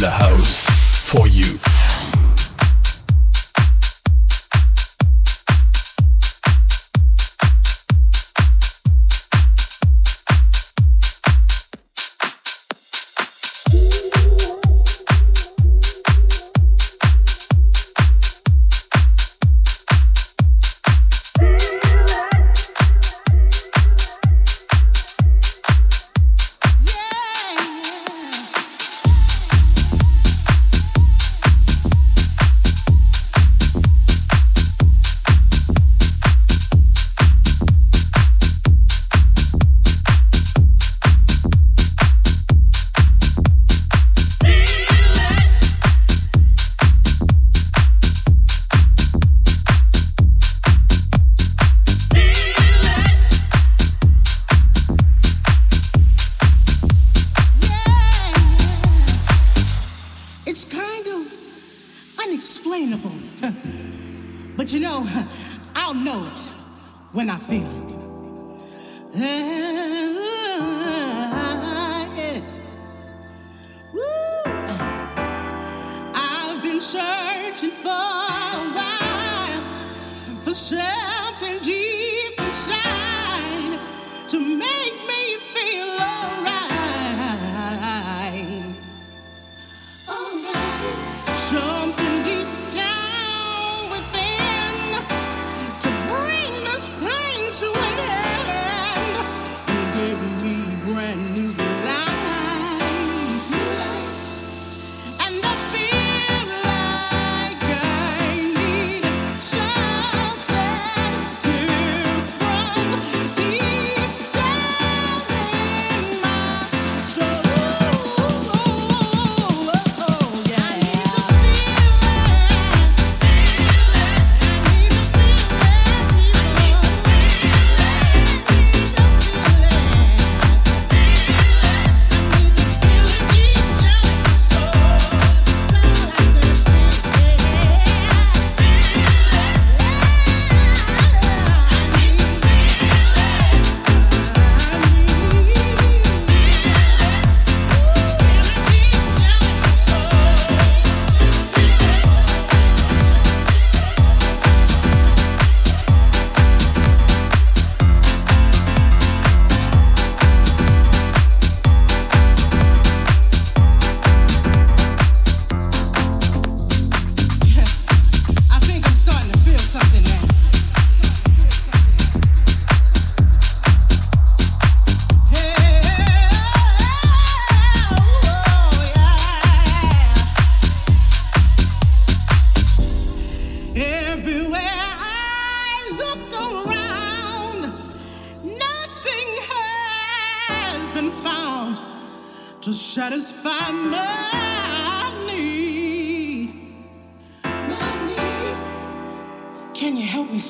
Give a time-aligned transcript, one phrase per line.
[0.00, 0.66] La House.
[1.02, 1.77] For you.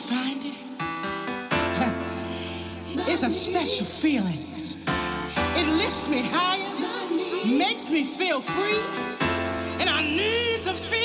[0.09, 0.55] find it?
[3.11, 4.41] It's a special feeling.
[5.55, 6.65] It lifts me higher,
[7.45, 8.81] makes me feel free,
[9.81, 10.98] and I need to feel.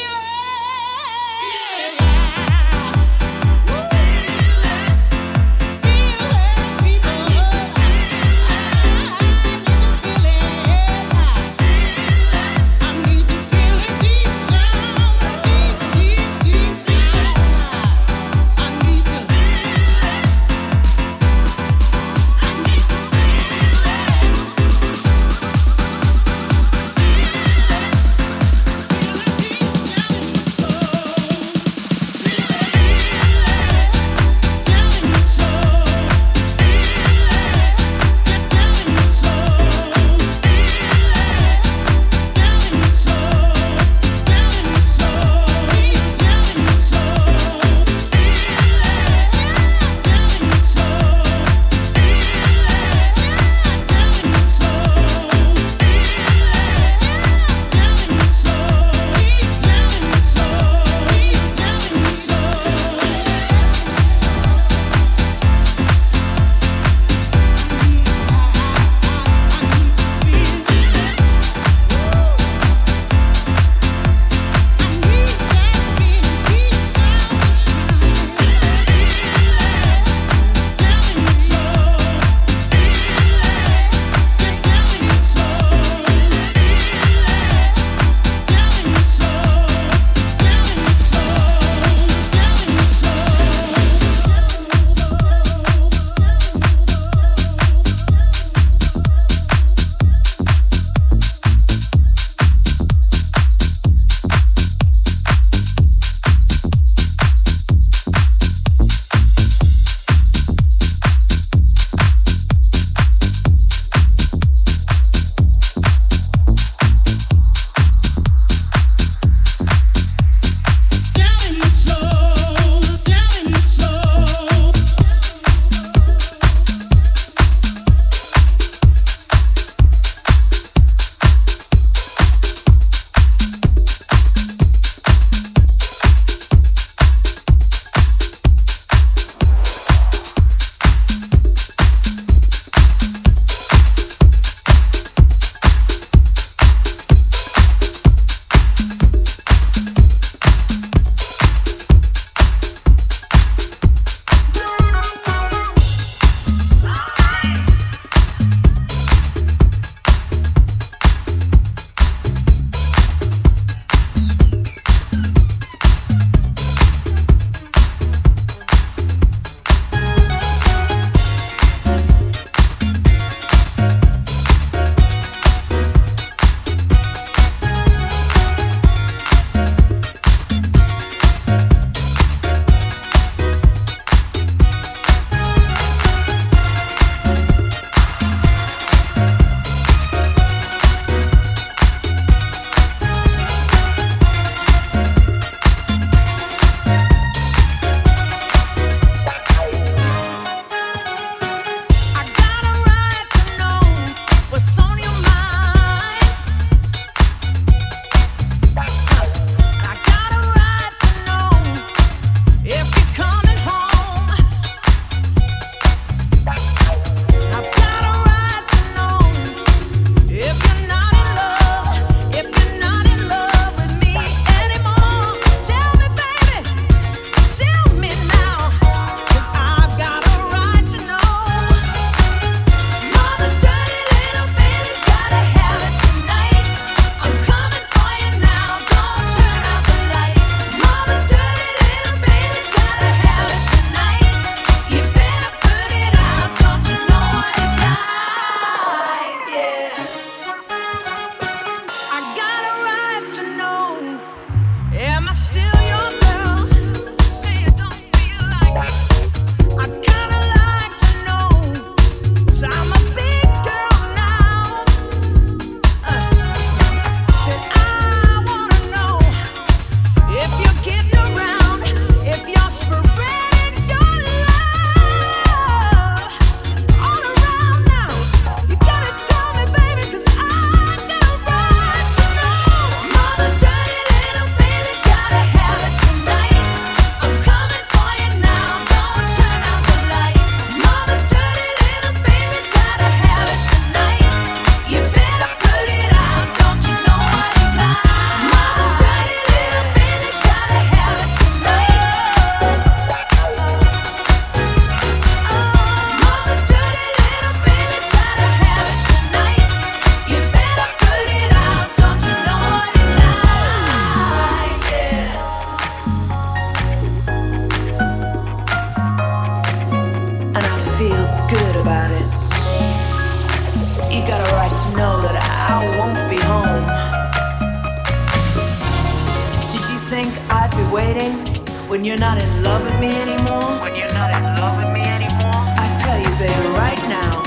[331.94, 333.70] When you're not in love with me anymore?
[333.84, 335.62] When you're not in love with me anymore?
[335.78, 337.44] I tell you, baby, right now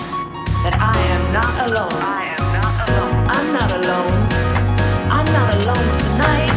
[0.62, 1.91] that I am not alone.
[1.91, 3.26] I am not alone.
[3.26, 4.15] I'm not alone.
[5.11, 6.56] I'm not alone tonight.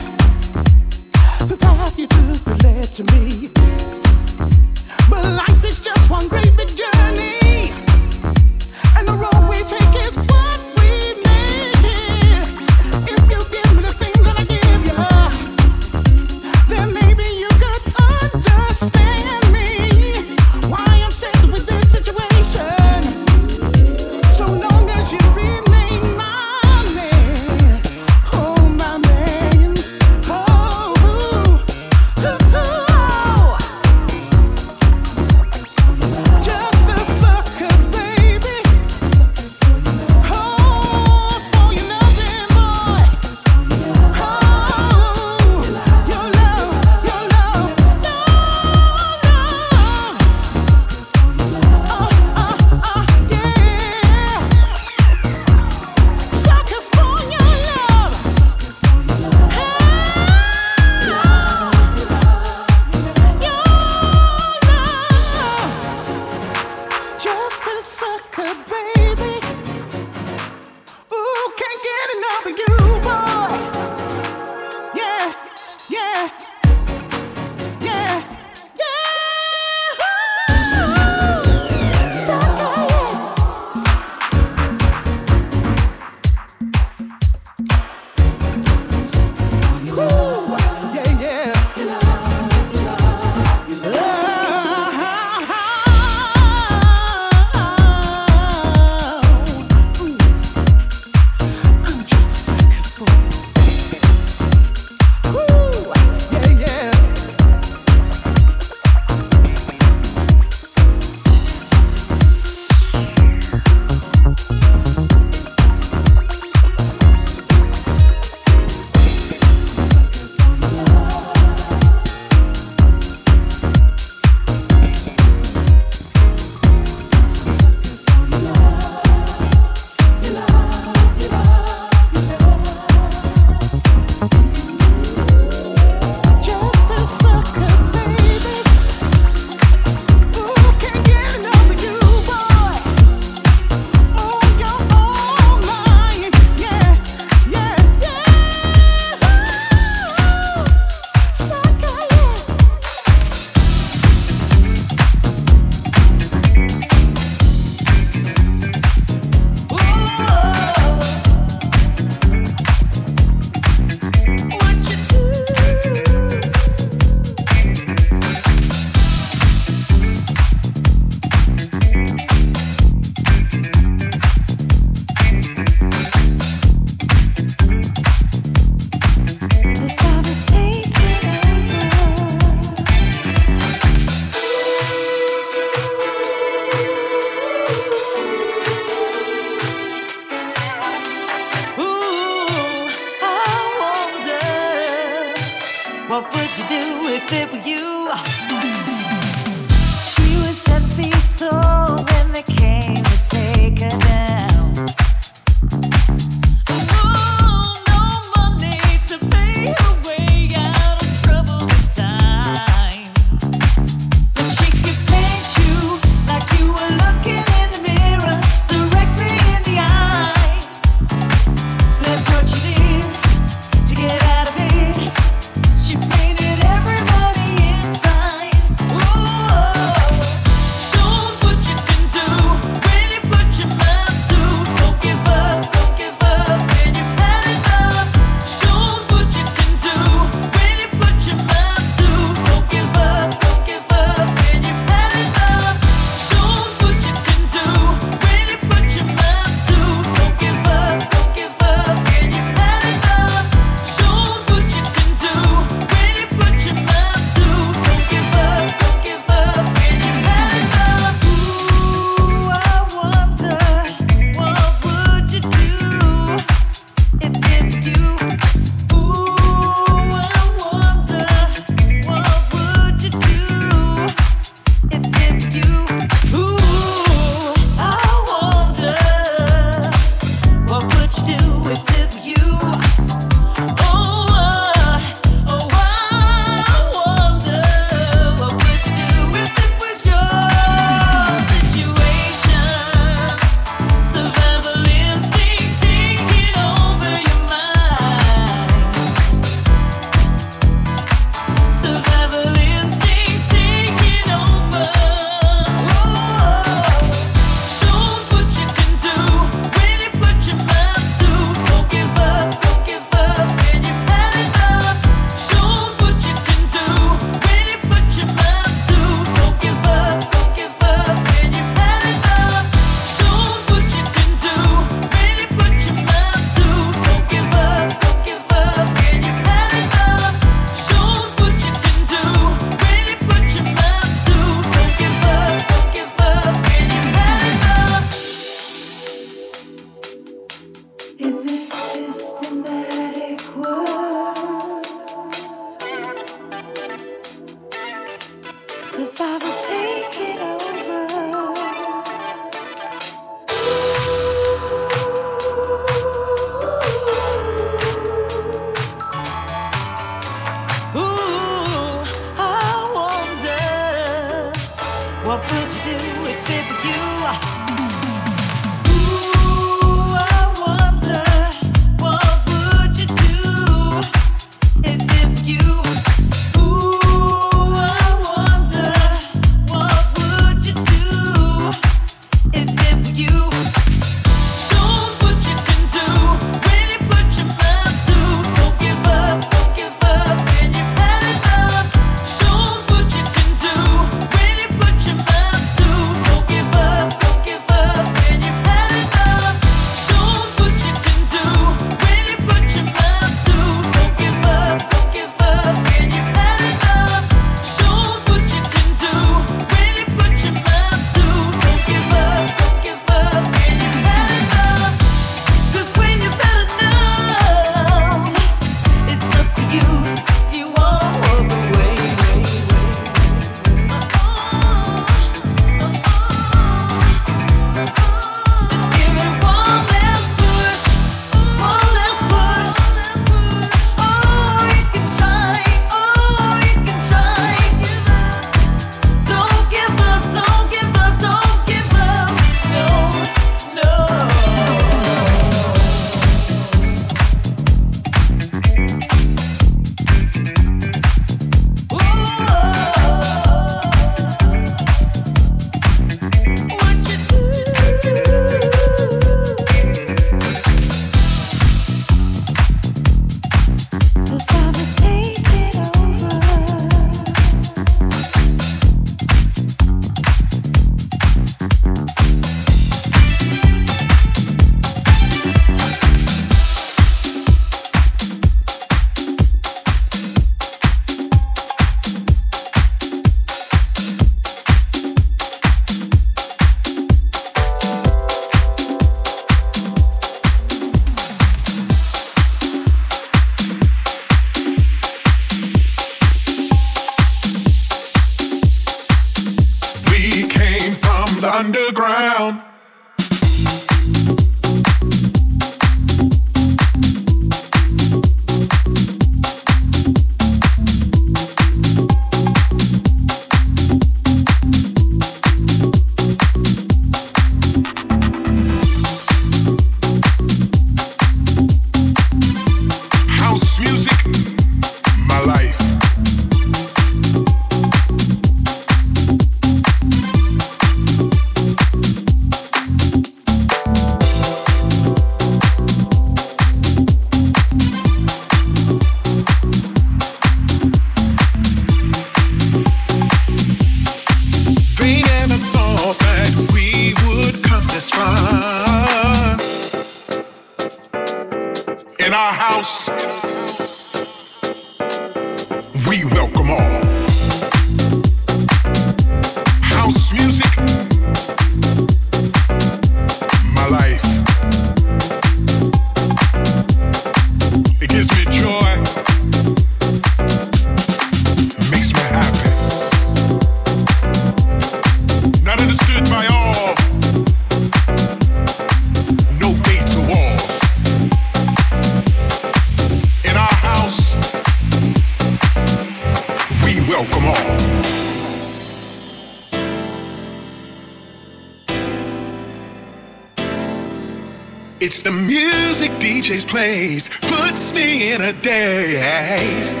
[596.51, 600.00] DJs place puts me in a daze.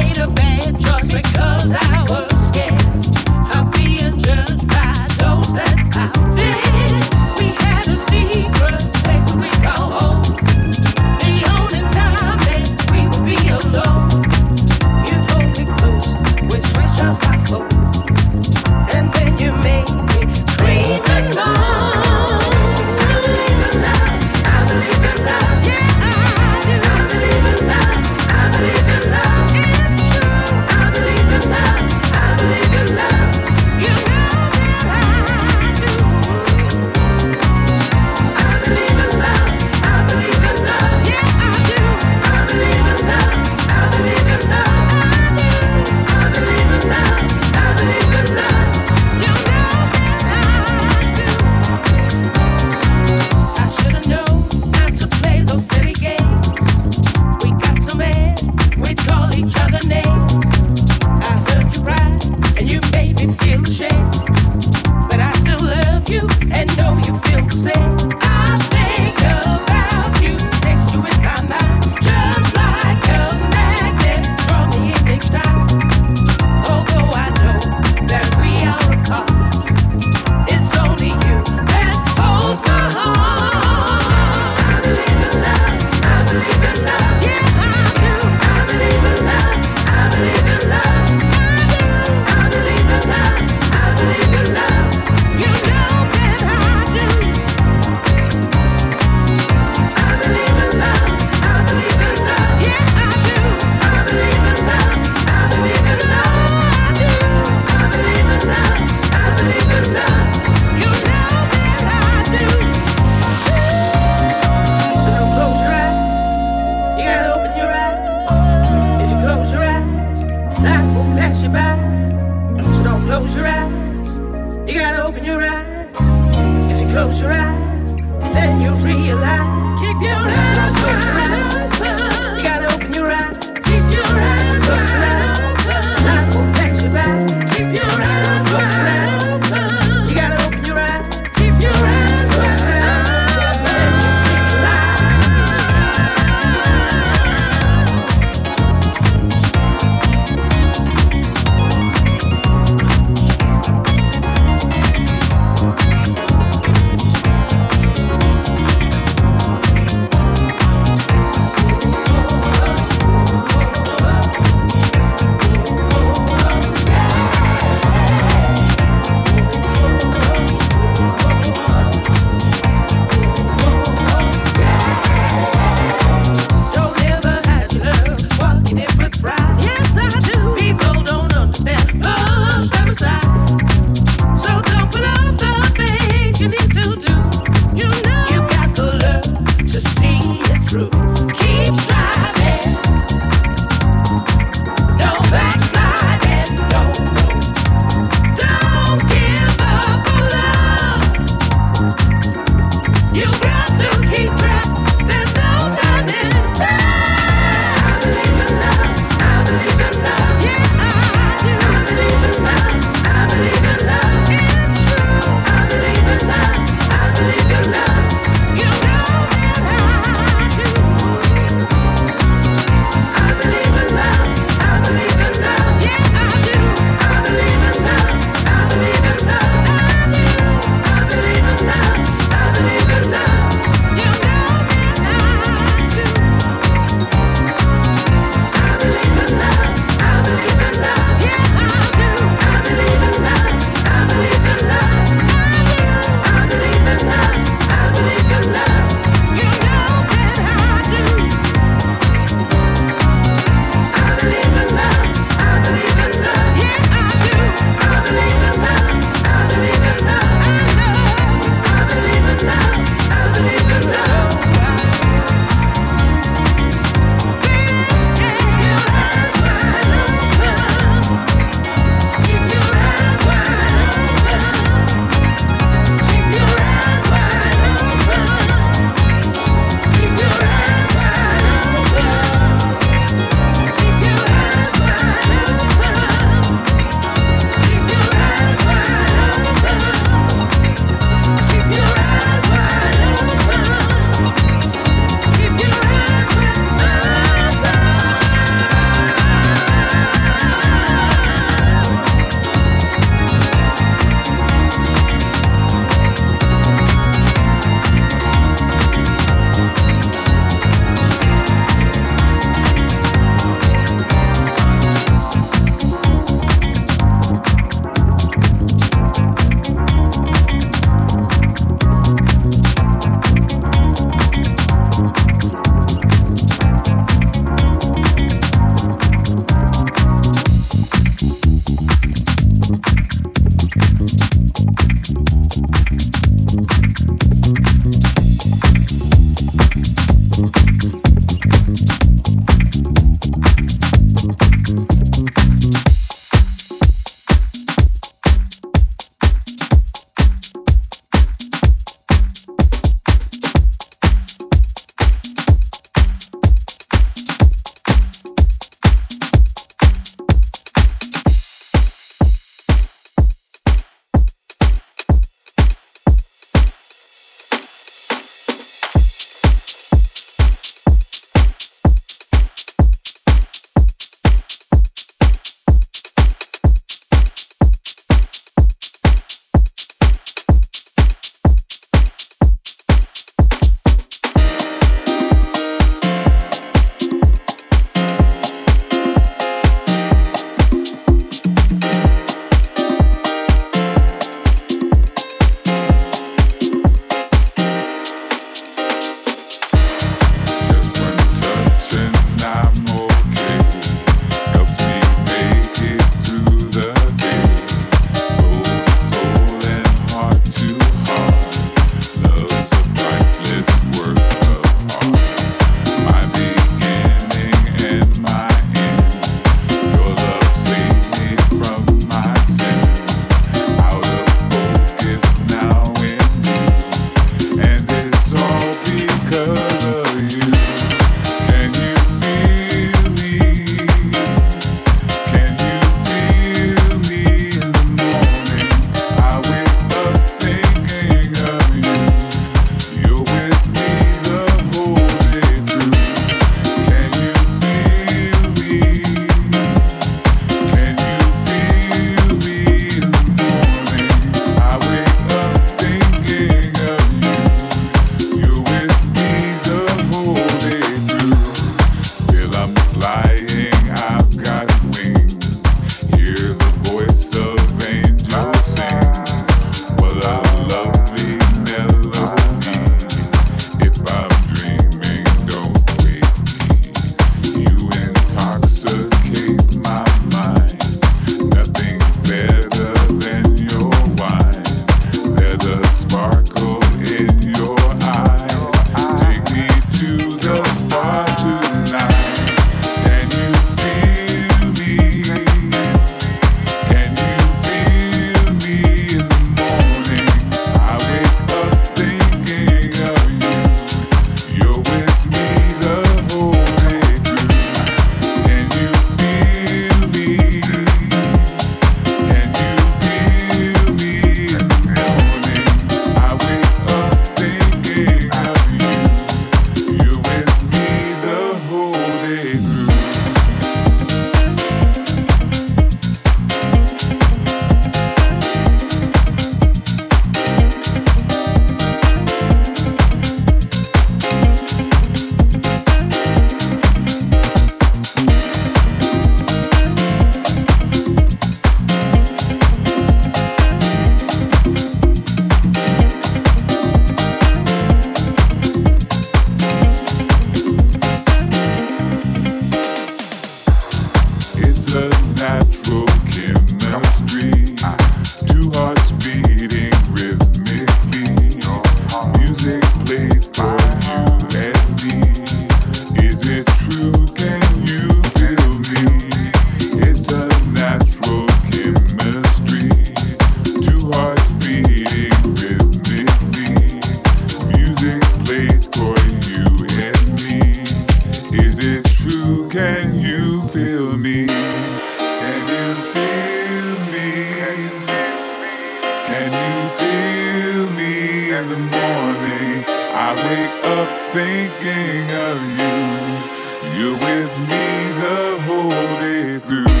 [599.69, 600.00] Whole